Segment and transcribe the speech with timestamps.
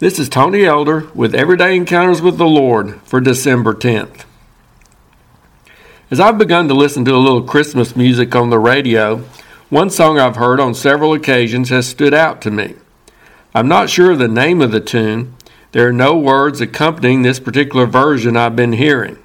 [0.00, 4.26] This is Tony Elder with Everyday Encounters with the Lord for December 10th.
[6.08, 9.24] As I've begun to listen to a little Christmas music on the radio,
[9.70, 12.76] one song I've heard on several occasions has stood out to me.
[13.52, 15.34] I'm not sure of the name of the tune.
[15.72, 19.18] There are no words accompanying this particular version I've been hearing.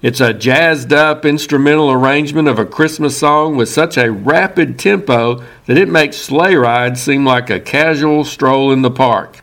[0.00, 5.44] It's a jazzed up instrumental arrangement of a Christmas song with such a rapid tempo
[5.66, 9.42] that it makes sleigh rides seem like a casual stroll in the park.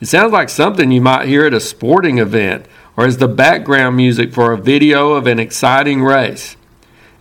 [0.00, 3.96] It sounds like something you might hear at a sporting event or as the background
[3.96, 6.56] music for a video of an exciting race.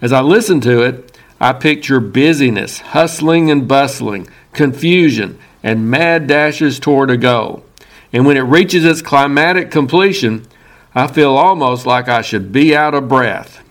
[0.02, 6.80] As I listen to it, I picture busyness, hustling and bustling, confusion, and mad dashes
[6.80, 7.64] toward a goal.
[8.12, 10.46] And when it reaches its climatic completion,
[10.94, 13.62] I feel almost like I should be out of breath.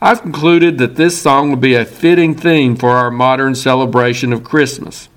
[0.00, 4.44] I've concluded that this song would be a fitting theme for our modern celebration of
[4.44, 5.08] Christmas.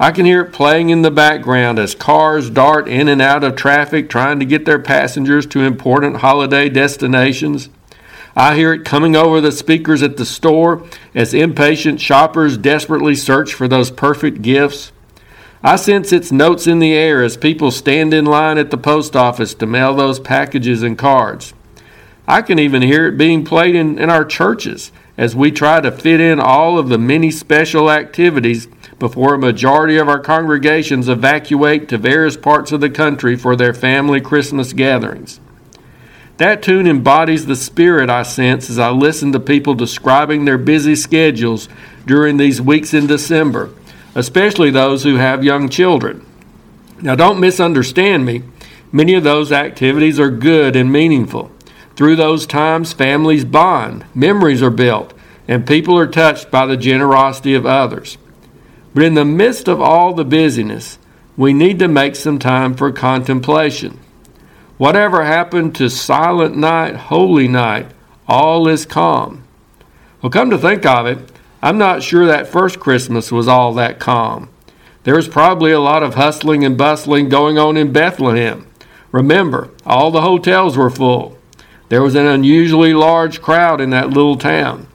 [0.00, 3.56] I can hear it playing in the background as cars dart in and out of
[3.56, 7.68] traffic trying to get their passengers to important holiday destinations.
[8.36, 10.84] I hear it coming over the speakers at the store
[11.16, 14.92] as impatient shoppers desperately search for those perfect gifts.
[15.64, 19.16] I sense its notes in the air as people stand in line at the post
[19.16, 21.54] office to mail those packages and cards.
[22.28, 25.90] I can even hear it being played in, in our churches as we try to
[25.90, 31.88] fit in all of the many special activities before a majority of our congregations evacuate
[31.88, 35.40] to various parts of the country for their family Christmas gatherings.
[36.36, 40.96] That tune embodies the spirit I sense as I listen to people describing their busy
[40.96, 41.66] schedules
[42.04, 43.70] during these weeks in December,
[44.14, 46.26] especially those who have young children.
[47.00, 48.42] Now, don't misunderstand me.
[48.92, 51.50] Many of those activities are good and meaningful.
[51.98, 55.12] Through those times, families bond, memories are built,
[55.48, 58.18] and people are touched by the generosity of others.
[58.94, 61.00] But in the midst of all the busyness,
[61.36, 63.98] we need to make some time for contemplation.
[64.76, 67.90] Whatever happened to silent night, holy night,
[68.28, 69.42] all is calm.
[70.22, 73.98] Well, come to think of it, I'm not sure that first Christmas was all that
[73.98, 74.50] calm.
[75.02, 78.68] There was probably a lot of hustling and bustling going on in Bethlehem.
[79.10, 81.37] Remember, all the hotels were full.
[81.88, 84.88] There was an unusually large crowd in that little town.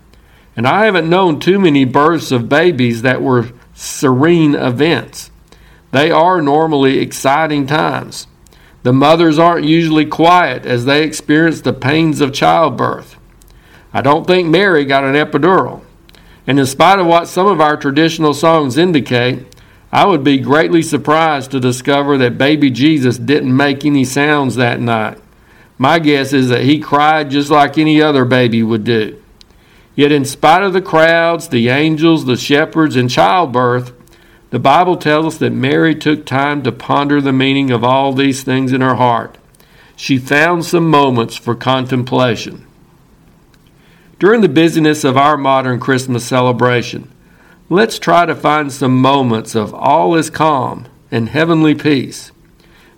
[0.56, 5.32] And I haven't known too many births of babies that were serene events.
[5.92, 8.28] They are normally exciting times.
[8.84, 13.18] The mothers aren't usually quiet as they experience the pains of childbirth.
[13.94, 15.84] I don't think Mary got an epidural.
[16.46, 19.46] And in spite of what some of our traditional songs indicate,
[19.92, 24.82] I would be greatly surprised to discover that baby Jesus didn't make any sounds that
[24.82, 25.23] night.
[25.78, 29.22] My guess is that he cried just like any other baby would do.
[29.96, 33.94] Yet, in spite of the crowds, the angels, the shepherds, and childbirth,
[34.50, 38.44] the Bible tells us that Mary took time to ponder the meaning of all these
[38.44, 39.38] things in her heart.
[39.96, 42.66] She found some moments for contemplation.
[44.20, 47.12] During the busyness of our modern Christmas celebration,
[47.70, 52.32] let's try to find some moments of all is calm and heavenly peace.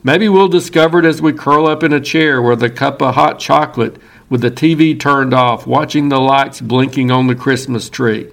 [0.06, 3.16] Maybe we'll discover it as we curl up in a chair with a cup of
[3.16, 3.98] hot chocolate
[4.30, 8.30] with the TV turned off, watching the lights blinking on the Christmas tree.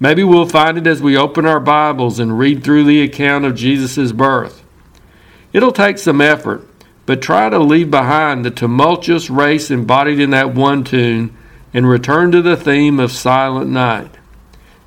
[0.00, 3.54] Maybe we'll find it as we open our Bibles and read through the account of
[3.54, 4.64] Jesus' birth.
[5.52, 6.66] It'll take some effort,
[7.04, 11.36] but try to leave behind the tumultuous race embodied in that one tune
[11.74, 14.12] and return to the theme of Silent Night.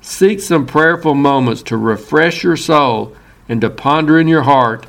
[0.00, 3.14] Seek some prayerful moments to refresh your soul
[3.48, 4.88] and to ponder in your heart